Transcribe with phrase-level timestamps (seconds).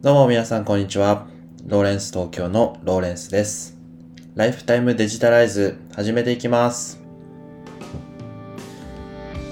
[0.00, 1.26] どうも皆さんこんにちは。
[1.66, 3.76] ローレンス東京のローレンスです。
[4.36, 7.00] ライフタイムデジタライズ始めていきます。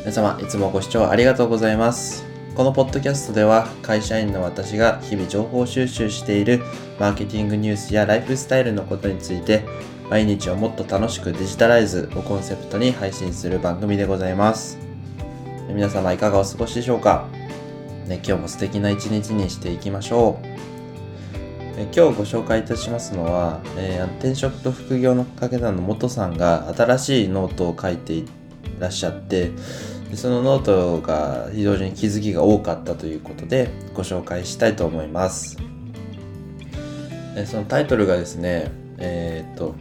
[0.00, 2.26] 皆様いつもご視聴ありがとうございます。
[2.54, 6.60] このポッドキャストでは会社員の私が日々情報収集している
[7.00, 9.64] マーケティングニュースやライフスタイルのことについて
[10.10, 14.76] 毎日をもっと楽しくデジタライズをコンセプトに配信する番組でございます。
[15.70, 17.26] 皆様いかがお過ごしでしょうか？
[18.06, 20.46] ね、今日も素敵な一日にしていきましょう。
[21.76, 28.26] え今日ご紹介いたしますのは、えー転職と副業のかけ算の元さんが新しいノートを書いてい
[28.78, 29.50] らっしゃって、
[30.10, 35.56] でそのノートが非常に気づきが多かったということでご紹介したいと思います。
[37.46, 39.74] そのタイトルがですね、えーっと、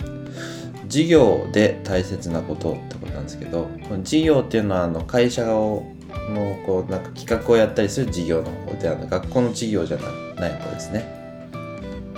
[0.88, 5.93] 事業で大切なことってことなんですけど、この事業っていうのはあの会社を
[6.30, 11.06] のこうなんか企画をやったりする事業の方であの学校の事業じゃない方ですね。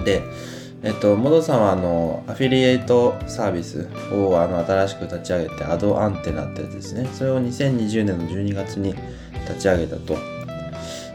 [0.03, 0.21] で、
[0.83, 7.09] えっと、モドさんはあのアフィリエイトサービスをあの新しく立ち上げてアドアンテナってやつですね。
[7.13, 8.93] それを2020年の12月に
[9.47, 10.15] 立ち上げたと。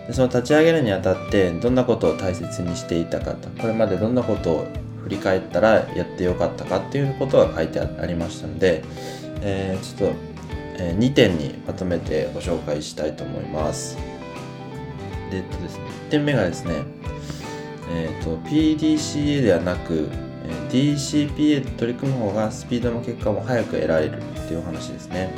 [0.06, 4.66] でその立ち上げるにあたってどんなことを大切にしていたかとこれまでどんなことを
[5.04, 8.82] 振り返ったらやってよかったかっていうことが書いてありましたので、
[9.42, 10.29] えーちょっと、
[10.98, 13.96] 2点にまとめてご紹介したいと思います。
[15.30, 16.82] でえっとですね、1点目がですね、
[17.90, 20.08] えっと PDCA ではなく、
[20.70, 25.32] DCPA で取り組む方がスピードも結果も早く得られるっていうお話ですね。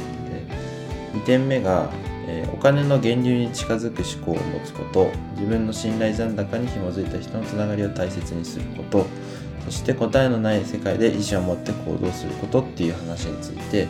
[1.13, 1.91] で2点目が、
[2.27, 9.07] えお金の源流に近づく思考を持つこと自分の信頼残高に紐づいた人のつながりを大切にすること
[9.65, 13.89] そして答えのない世界で意思を持って行動することっていう話について、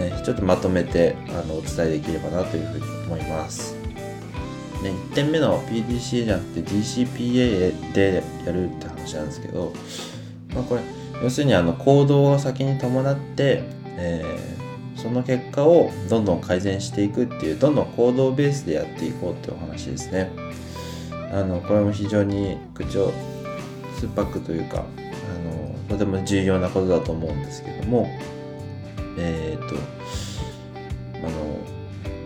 [0.00, 3.76] えちょっとまとめてあのお伝えできればなというふうに思います。
[4.82, 9.72] で1点目の PDCA じゃなくて DCPA でやるって話なんですけど、
[10.54, 10.80] まあ、これ
[11.22, 13.62] 要するにあの行動を先に伴って、
[13.96, 14.60] えー
[15.00, 20.30] その結果をどんどん改善していくっていうどんどん行動ベースでやっていこうっていうお話ですね。
[21.32, 23.12] あのこれも非常に口を
[23.98, 24.82] 酸っぱくというかあ
[25.48, 28.08] のとても重要なことだと思うんですけども
[29.16, 29.76] えっ、と
[31.26, 31.60] あの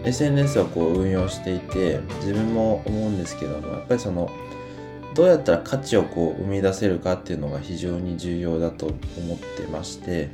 [0.05, 4.31] SNS をこう運用していて自分も思うんですけどもやっぱりその
[5.15, 10.31] どうやったら価値をこう生み出せるかっていうのが非常に重要だと思ってまして、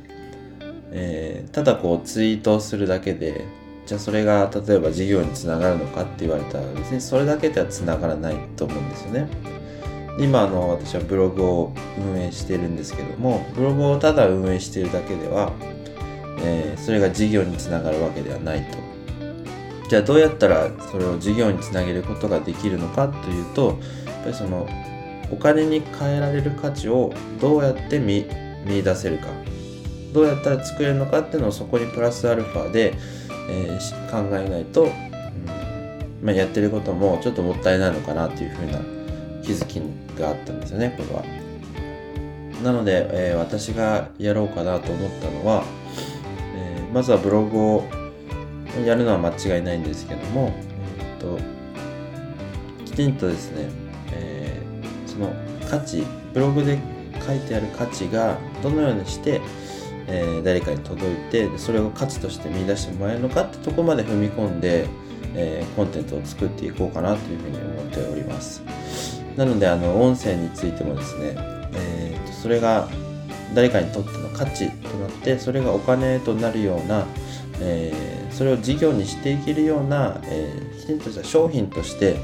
[0.91, 3.45] えーただこうツイートするだけで
[3.85, 9.27] じゃあそれが例えば事業につながるのかって言われたら別にそれだけではつながらないと思うんですよね。
[10.19, 15.51] 今あの私はブログを運営してるんですけどもブログをただ運営してるだけでは、
[16.43, 18.77] えーそれが事業につながるわけではないと。
[19.89, 24.65] じゃあどうやったらそれを事業につなげることができるのかというとやっぱりその
[25.31, 28.25] お金に変えられる価値をどうやって見
[28.65, 29.27] 見出せるか
[30.13, 32.93] どうやったら作れるのかっていうのをそこにプラスアルファで、
[33.49, 34.91] えー考えないと、うん
[36.21, 38.79] まあ、やってることもちょっともったいないのかなというふうな
[39.41, 39.81] 気づき
[40.19, 41.23] があったんですよねこれは。
[42.63, 45.63] なので、えー私がやろうかなと思ったのは、
[46.91, 47.83] まずはブログを
[48.85, 50.53] やるのは間違いないんですけども、
[50.99, 51.39] えっと
[52.85, 53.69] きちんとですね、
[54.13, 55.33] えーその
[55.69, 56.77] 価値ブログで
[57.25, 59.41] 書いてある価値がどのようにして、
[60.07, 64.87] えー誰かに届いてでそれを価値として見出してもらえるのかってとこまで踏み込んで、
[65.35, 68.61] えーコンテンツを作っていこうかなというふうに思っております。
[69.37, 71.35] なのであの音声についてもですね、
[71.73, 72.87] えーとそれが
[73.53, 77.05] 誰かにとっての価値となってそれがお金となるような、
[77.59, 82.15] えーそれを事業にしていけるような、えーきちんとした商品として、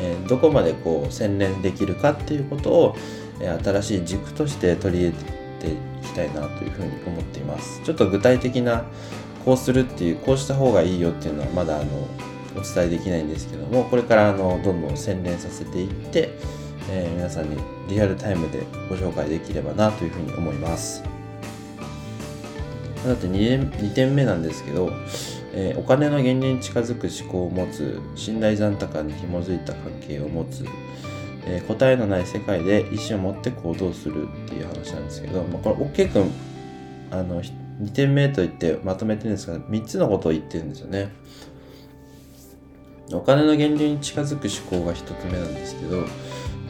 [0.00, 2.96] えーどこまでこう洗練できるかっていうことを、
[3.40, 5.76] え新しい軸として取り入れてい
[6.06, 7.82] きたいなというふうに思っています。
[7.84, 8.84] ちょっと具体的な
[9.44, 11.84] こうするっていうこうした方がいいよっていうのはまだあの
[12.56, 16.30] お伝えできないんですけどもこれからあのどんどん洗練させていって、
[16.88, 17.56] えー皆さんに
[17.88, 21.02] リアルタイムでご紹介できればなというふうに思います。
[23.04, 24.90] だって2点 ,2 点目なんですけど、
[25.52, 30.64] えーお金の源流に近づく思考を持つ信頼残高に紐づいた関係を持つ、
[31.46, 36.32] えー答えのない世界で意思を持って行動するっていう話なんですけど、まあ、これ OK 君
[37.10, 41.10] あの2点目と言ってまとめてるんですが3つのことを言ってるんですよね。
[43.12, 46.04] お金の源流に近づく思考が1つ目なんですけど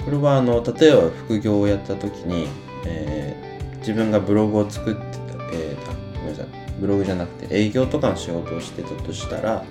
[0.06, 2.46] これはあの例えば副業をやった時に、
[2.86, 3.46] えー
[3.86, 6.46] 自分がブログを作ってた、えーごめんなさい。
[6.80, 9.64] ブログじゃなくて営業とかの仕事をしてたとしたら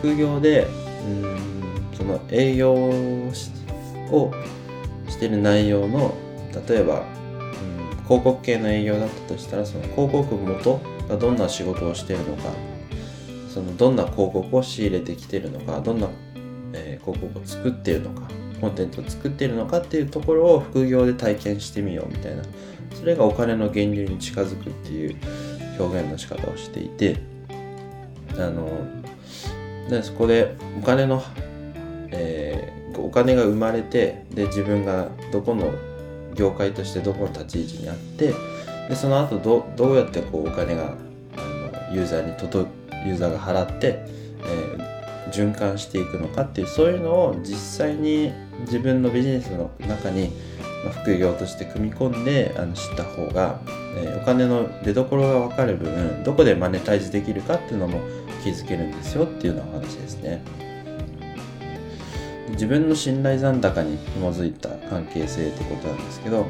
[0.00, 0.66] 副業で
[1.06, 1.36] うん
[1.94, 6.14] その営業をしてる内容の
[6.68, 12.50] 例えば、うん、広告系の営業だったとしたらその広告元がどんな仕事をしてるのか
[13.48, 16.08] そのどんな広告を仕入れてきてるのかどんな、
[16.74, 18.28] えー、広告を作ってるのか
[18.60, 22.42] コンテンツを作っているのかっていうところを副業で体験してみようみたいな。
[22.94, 25.16] それがお金の源流に近づくっていう
[25.78, 27.36] 表現の仕方をしていて。
[28.38, 28.68] あの
[29.88, 31.22] でそこでお金の、
[32.10, 35.72] えー、お金が生まれてで自分がどこの
[36.34, 38.34] 業界としてどこの立ち位置にあって
[38.88, 40.94] でその後どどうやってこうお金が
[41.36, 42.68] あのユーザーに届
[43.06, 44.04] ユーザーが払って、
[44.44, 47.56] えー、循環していくのかっていうそういうのを実
[47.86, 50.32] 際に自分のビジネスの中に、
[51.02, 53.60] 副業として組み込んであの知った方が、
[53.96, 58.00] え、お金の出どころが分かる分どこでマネタイズできるかっていうのも
[58.44, 60.42] 気づけるんですよっていうような話ですね。
[62.50, 66.46] 自分の信頼残高に紐づいた関係性ってことなんですけど、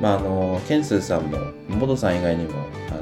[0.00, 2.52] まあ、あのケンスーさんもモドさん以外にも
[2.88, 2.92] あ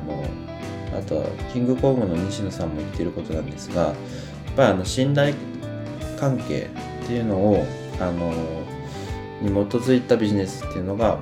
[0.93, 3.95] のあとはキングコングの西野さんも言ってることなんですがやっ
[4.57, 5.35] ぱりあの信頼
[6.19, 6.69] 関係
[7.05, 7.65] っていうのを
[8.01, 8.33] あの
[9.41, 11.19] に基づいたビジネスっていうのが、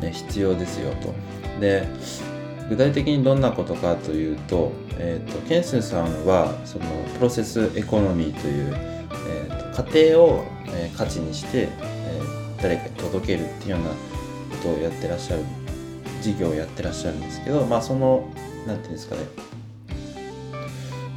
[0.00, 1.12] ね、必要ですよと。
[1.60, 1.86] で
[2.68, 6.84] 具体的にどんなことかというと,、えーと、ケンスンさんはその
[7.16, 8.74] プロセスエコノミーという、
[9.28, 13.94] えーと、過程を、えー、価値にして、えー、誰かに届けるっていうようなこ
[14.62, 15.42] とをやってらっしゃる
[16.22, 18.30] 事業をやってらっしゃるんですけど、まあ、その
[18.66, 19.22] 何て言うんですかね、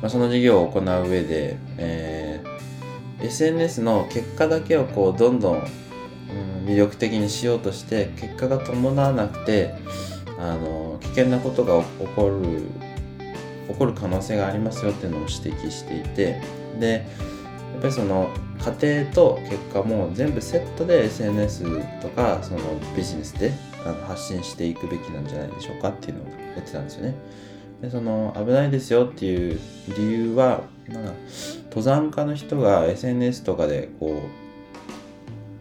[0.01, 2.25] まあ、その事業を行う上で、えー、
[3.25, 9.75] SNS の結果だけをこうどんどん、うん、魅力的にしようとして結果が伴わなくて
[10.39, 12.63] あの危険なことが起こる
[13.68, 16.42] 起こる可能性がありますよっていうのを指摘していて
[16.80, 17.06] で
[17.74, 18.30] やっぱりその
[18.60, 21.63] 家庭と結果も全部セットで SNS
[22.01, 22.60] とかその
[22.95, 23.51] ビジネスで
[23.86, 27.16] あの発信していくべきなんじゃないでしょうかっていうのをやってたんですよね。
[27.81, 29.60] でその危ないですよっていう
[29.98, 31.13] 理由はなんか
[31.66, 34.24] 登山家の人が SNS とかでこ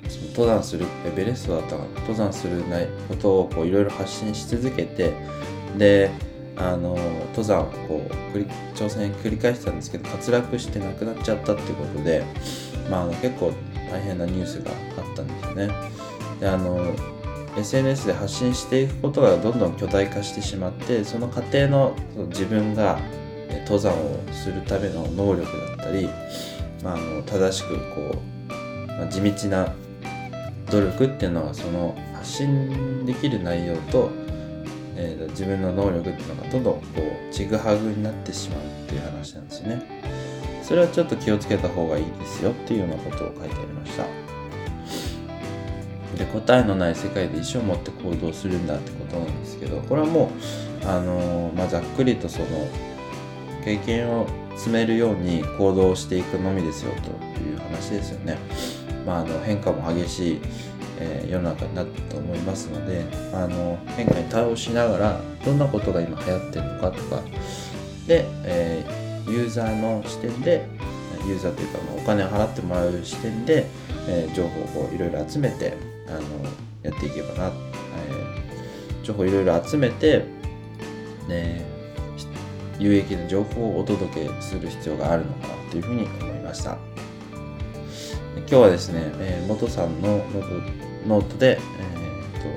[0.04, 5.12] うその登山するエベレストだったかな登山するないことをこういろいろ発信し続けて
[5.76, 6.10] で
[6.56, 6.96] あの
[7.30, 12.24] 登山をこう繰り挑戦繰り返してたんですけど滑落して亡くなっちゃったってことで、
[12.90, 13.52] まあ、あの結構
[13.90, 14.74] 大変なニュースがあ
[15.12, 15.68] ったんですよね。
[16.40, 16.94] であの
[17.56, 21.94] SNS で発信していくことがどんどん巨大化してしまってその過程の
[22.28, 22.98] 自分が
[23.60, 26.08] 登山をするための能力だったり、
[26.82, 28.16] まあ、あの正しくこ
[28.48, 29.72] う、まあ、地道な
[30.70, 34.10] 努力っていうのはその発信できる内容と、
[34.96, 36.80] えー、自分の能力っていうのがどんどんこ
[37.30, 39.82] うちぐはぐになってしまうっていう話なんですよね。
[40.62, 44.23] それはちょっと気をつけた方がいいですよっていうようなことを書いてありました。
[46.14, 50.30] で答えのない世界で意思を持って行動するんだってことなんですけどこれはも
[50.82, 52.46] う、あのまあ、ざっくりとその
[53.64, 54.26] 経験を
[54.56, 58.38] 積めるように行動していくのみですよという話ですよね。
[59.06, 60.40] まあ、あの変化も激しい、
[60.98, 67.22] えー、世の中になったと思いますのであの変化に対応しながらどんなことが今流行ってるのかとか
[68.06, 70.66] で、えー、ユーザーの視点で
[71.26, 73.66] ユーザーというか、まあ、お金を払ってもらう視点で、
[74.08, 75.76] えー、情報をいろいろ集めて
[76.08, 76.20] あの
[76.82, 80.24] やっていけばな、えー、情報いろいろ集めて、
[81.28, 81.64] ね、
[82.78, 86.76] 有益な情報をお届けする必要があるのかなというふうに思いました。
[88.36, 90.18] 今日はですね、えー、元さんの
[91.06, 92.48] ノートで、えー、と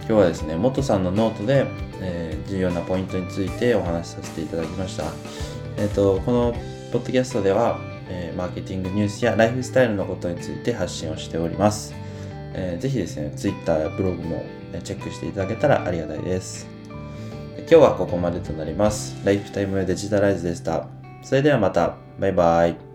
[0.00, 1.66] 今日はですね元さんのノートで、
[2.00, 5.04] えー、重要なポイントについてお話しさせていただきました。
[5.78, 6.52] えっ、とこの
[6.92, 7.78] ポッドキャストでは
[8.10, 11.94] えー、マーケティングニュースやライフスタイルのことについて発信をしております。
[12.52, 14.44] えー、ぜひですね、Twitter やブログも
[14.82, 16.68] チェックしていただけたらありがたいです。
[17.58, 19.16] 今日はここまでとなります。
[19.24, 20.88] ライフタイムデジタライズでした。
[21.22, 21.94] それではまた。
[22.18, 22.89] バイバイ。